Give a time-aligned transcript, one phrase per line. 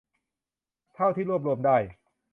[0.95, 1.77] เท่าที่รวบรวมได้